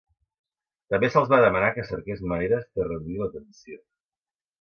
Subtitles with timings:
[0.93, 3.79] També se'ls va demanar que cerqués maneres de reduir la tensió.